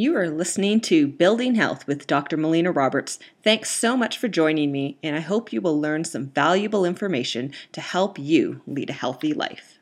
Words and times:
You 0.00 0.16
are 0.16 0.30
listening 0.30 0.80
to 0.82 1.08
Building 1.08 1.56
Health 1.56 1.88
with 1.88 2.06
Dr. 2.06 2.36
Melina 2.36 2.70
Roberts. 2.70 3.18
Thanks 3.42 3.72
so 3.72 3.96
much 3.96 4.16
for 4.16 4.28
joining 4.28 4.70
me, 4.70 4.96
and 5.02 5.16
I 5.16 5.18
hope 5.18 5.52
you 5.52 5.60
will 5.60 5.80
learn 5.80 6.04
some 6.04 6.28
valuable 6.28 6.84
information 6.84 7.52
to 7.72 7.80
help 7.80 8.16
you 8.16 8.60
lead 8.64 8.90
a 8.90 8.92
healthy 8.92 9.34
life. 9.34 9.80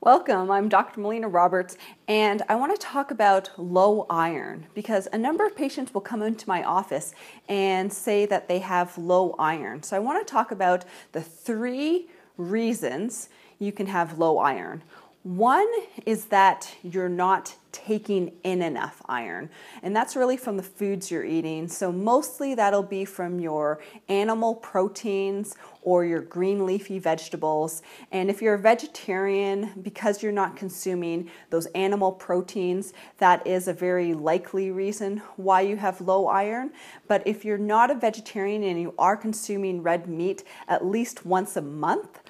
Welcome, 0.00 0.50
I'm 0.50 0.68
Dr. 0.68 0.98
Melina 0.98 1.28
Roberts, 1.28 1.78
and 2.08 2.42
I 2.48 2.56
want 2.56 2.74
to 2.74 2.84
talk 2.84 3.12
about 3.12 3.50
low 3.56 4.04
iron 4.10 4.66
because 4.74 5.06
a 5.12 5.16
number 5.16 5.46
of 5.46 5.54
patients 5.54 5.94
will 5.94 6.00
come 6.00 6.22
into 6.22 6.48
my 6.48 6.64
office 6.64 7.14
and 7.48 7.92
say 7.92 8.26
that 8.26 8.48
they 8.48 8.58
have 8.58 8.98
low 8.98 9.36
iron. 9.38 9.84
So 9.84 9.96
I 9.96 10.00
want 10.00 10.26
to 10.26 10.28
talk 10.28 10.50
about 10.50 10.84
the 11.12 11.22
three 11.22 12.08
reasons 12.36 13.28
you 13.60 13.70
can 13.70 13.86
have 13.86 14.18
low 14.18 14.38
iron. 14.38 14.82
One 15.22 15.70
is 16.04 16.24
that 16.24 16.74
you're 16.82 17.08
not 17.08 17.54
taking 17.72 18.32
in 18.44 18.62
enough 18.62 19.02
iron, 19.08 19.50
and 19.82 19.96
that's 19.96 20.14
really 20.14 20.36
from 20.36 20.56
the 20.56 20.62
foods 20.62 21.10
you're 21.10 21.24
eating. 21.24 21.68
So, 21.68 21.90
mostly 21.90 22.54
that'll 22.54 22.82
be 22.82 23.04
from 23.04 23.40
your 23.40 23.80
animal 24.08 24.54
proteins 24.54 25.56
or 25.82 26.04
your 26.04 26.20
green 26.20 26.64
leafy 26.64 26.98
vegetables. 26.98 27.82
And 28.12 28.30
if 28.30 28.40
you're 28.40 28.54
a 28.54 28.58
vegetarian, 28.58 29.72
because 29.82 30.22
you're 30.22 30.32
not 30.32 30.56
consuming 30.56 31.30
those 31.50 31.66
animal 31.66 32.12
proteins, 32.12 32.92
that 33.18 33.46
is 33.46 33.68
a 33.68 33.72
very 33.72 34.14
likely 34.14 34.70
reason 34.70 35.22
why 35.36 35.62
you 35.62 35.76
have 35.76 36.00
low 36.00 36.28
iron. 36.28 36.70
But 37.08 37.26
if 37.26 37.44
you're 37.44 37.58
not 37.58 37.90
a 37.90 37.94
vegetarian 37.94 38.62
and 38.62 38.80
you 38.80 38.94
are 38.98 39.16
consuming 39.16 39.82
red 39.82 40.06
meat 40.06 40.44
at 40.68 40.84
least 40.84 41.26
once 41.26 41.56
a 41.56 41.62
month, 41.62 42.20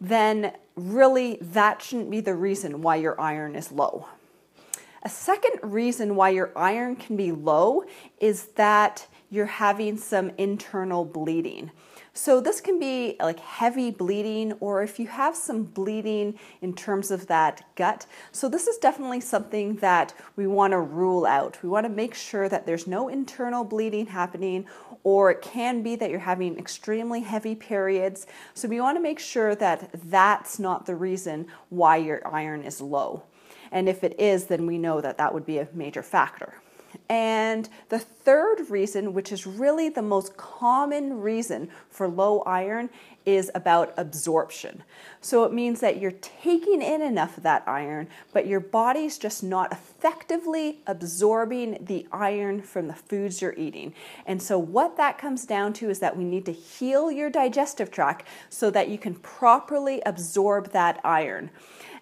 then 0.00 0.52
really 0.76 1.38
that 1.40 1.82
shouldn't 1.82 2.10
be 2.10 2.20
the 2.20 2.34
reason 2.34 2.82
why 2.82 2.96
your 2.96 3.20
iron 3.20 3.56
is 3.56 3.72
low. 3.72 4.06
A 5.06 5.10
second 5.10 5.60
reason 5.62 6.16
why 6.16 6.30
your 6.30 6.50
iron 6.56 6.96
can 6.96 7.14
be 7.16 7.30
low 7.30 7.84
is 8.20 8.46
that 8.56 9.06
you're 9.34 9.46
having 9.46 9.96
some 9.96 10.30
internal 10.38 11.04
bleeding. 11.04 11.72
So, 12.16 12.40
this 12.40 12.60
can 12.60 12.78
be 12.78 13.16
like 13.20 13.40
heavy 13.40 13.90
bleeding, 13.90 14.52
or 14.60 14.84
if 14.84 15.00
you 15.00 15.08
have 15.08 15.34
some 15.34 15.64
bleeding 15.64 16.38
in 16.62 16.72
terms 16.72 17.10
of 17.10 17.26
that 17.26 17.64
gut. 17.74 18.06
So, 18.30 18.48
this 18.48 18.68
is 18.68 18.78
definitely 18.78 19.20
something 19.20 19.74
that 19.76 20.14
we 20.36 20.46
want 20.46 20.70
to 20.70 20.78
rule 20.78 21.26
out. 21.26 21.60
We 21.60 21.68
want 21.68 21.86
to 21.86 21.90
make 21.90 22.14
sure 22.14 22.48
that 22.48 22.66
there's 22.66 22.86
no 22.86 23.08
internal 23.08 23.64
bleeding 23.64 24.06
happening, 24.06 24.66
or 25.02 25.32
it 25.32 25.42
can 25.42 25.82
be 25.82 25.96
that 25.96 26.08
you're 26.08 26.20
having 26.20 26.56
extremely 26.56 27.22
heavy 27.22 27.56
periods. 27.56 28.28
So, 28.54 28.68
we 28.68 28.80
want 28.80 28.96
to 28.96 29.02
make 29.02 29.18
sure 29.18 29.56
that 29.56 29.90
that's 30.04 30.60
not 30.60 30.86
the 30.86 30.94
reason 30.94 31.48
why 31.70 31.96
your 31.96 32.24
iron 32.24 32.62
is 32.62 32.80
low. 32.80 33.24
And 33.72 33.88
if 33.88 34.04
it 34.04 34.20
is, 34.20 34.44
then 34.44 34.66
we 34.66 34.78
know 34.78 35.00
that 35.00 35.18
that 35.18 35.34
would 35.34 35.44
be 35.44 35.58
a 35.58 35.66
major 35.74 36.04
factor. 36.04 36.54
And 37.08 37.68
the 37.90 37.98
third 37.98 38.70
reason, 38.70 39.12
which 39.12 39.30
is 39.30 39.46
really 39.46 39.90
the 39.90 40.02
most 40.02 40.36
common 40.36 41.20
reason 41.20 41.68
for 41.90 42.08
low 42.08 42.40
iron, 42.40 42.88
is 43.26 43.50
about 43.54 43.92
absorption. 43.96 44.82
So 45.20 45.44
it 45.44 45.52
means 45.52 45.80
that 45.80 45.98
you're 45.98 46.10
taking 46.10 46.82
in 46.82 47.00
enough 47.00 47.36
of 47.36 47.42
that 47.42 47.62
iron, 47.66 48.08
but 48.32 48.46
your 48.46 48.60
body's 48.60 49.18
just 49.18 49.42
not 49.42 49.72
effectively 49.72 50.80
absorbing 50.86 51.78
the 51.84 52.06
iron 52.12 52.60
from 52.60 52.86
the 52.86 52.94
foods 52.94 53.40
you're 53.40 53.54
eating. 53.54 53.94
And 54.26 54.42
so 54.42 54.58
what 54.58 54.96
that 54.96 55.18
comes 55.18 55.46
down 55.46 55.72
to 55.74 55.90
is 55.90 56.00
that 56.00 56.16
we 56.16 56.24
need 56.24 56.44
to 56.46 56.52
heal 56.52 57.10
your 57.10 57.30
digestive 57.30 57.90
tract 57.90 58.26
so 58.50 58.70
that 58.70 58.88
you 58.88 58.98
can 58.98 59.14
properly 59.14 60.02
absorb 60.04 60.72
that 60.72 61.00
iron. 61.04 61.50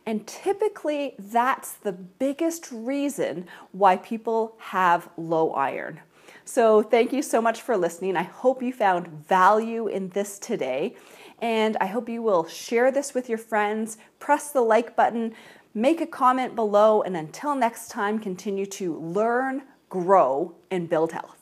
And 0.06 0.26
typically, 0.26 1.14
that's 1.18 1.72
the 1.74 1.92
biggest 1.92 2.68
reason 2.72 3.46
why 3.72 3.96
people 3.96 4.56
have 4.58 5.08
low 5.16 5.52
iron. 5.52 6.00
So, 6.44 6.82
thank 6.82 7.12
you 7.12 7.22
so 7.22 7.40
much 7.40 7.62
for 7.62 7.76
listening. 7.76 8.16
I 8.16 8.22
hope 8.22 8.62
you 8.62 8.72
found 8.72 9.06
value 9.08 9.86
in 9.86 10.08
this 10.08 10.38
today. 10.38 10.96
And 11.40 11.76
I 11.80 11.86
hope 11.86 12.08
you 12.08 12.22
will 12.22 12.46
share 12.46 12.90
this 12.90 13.14
with 13.14 13.28
your 13.28 13.38
friends, 13.38 13.96
press 14.18 14.50
the 14.50 14.60
like 14.60 14.94
button, 14.94 15.34
make 15.74 16.00
a 16.00 16.06
comment 16.06 16.54
below, 16.54 17.02
and 17.02 17.16
until 17.16 17.54
next 17.54 17.90
time, 17.90 18.18
continue 18.18 18.66
to 18.66 18.98
learn, 18.98 19.62
grow, 19.88 20.54
and 20.70 20.88
build 20.88 21.12
health. 21.12 21.38